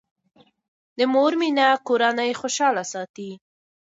د 0.97 0.99
مور 1.13 1.31
مینه 1.39 1.67
کورنۍ 1.87 2.31
خوشاله 2.39 2.83
ساتي. 2.93 3.31